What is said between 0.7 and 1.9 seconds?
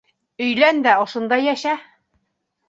дә ошонда йәшә!